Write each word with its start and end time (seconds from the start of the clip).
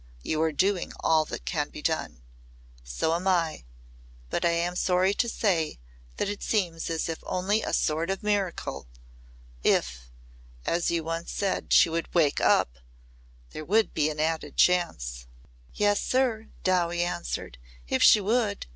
You 0.23 0.41
are 0.41 0.51
doing 0.51 0.93
all 1.01 1.25
that 1.25 1.45
can 1.45 1.69
be 1.69 1.83
done. 1.83 2.23
So 2.83 3.13
am 3.13 3.27
I. 3.27 3.65
But 4.31 4.43
I 4.43 4.49
am 4.49 4.75
sorry 4.75 5.13
to 5.13 5.29
say 5.29 5.77
that 6.17 6.27
it 6.27 6.41
seems 6.41 6.89
as 6.89 7.07
if 7.07 7.19
only 7.21 7.61
a 7.61 7.71
sort 7.71 8.09
of 8.09 8.23
miracle! 8.23 8.87
If 9.63 10.09
as 10.65 10.89
you 10.89 11.01
said 11.27 11.55
once 11.63 11.73
she 11.75 11.87
would 11.87 12.11
'wake 12.15 12.41
up' 12.41 12.79
there 13.51 13.63
would 13.63 13.93
be 13.93 14.09
an 14.09 14.19
added 14.19 14.57
chance." 14.57 15.27
"Yes, 15.71 16.01
sir," 16.01 16.47
Dowie 16.63 17.03
answered. 17.03 17.59
"If 17.87 18.01
she 18.01 18.19
would. 18.21 18.65